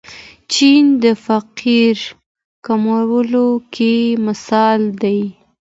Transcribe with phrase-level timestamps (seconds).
[0.53, 1.97] چین د فقر
[2.65, 3.95] کمولو کې
[4.27, 5.19] مثال دی.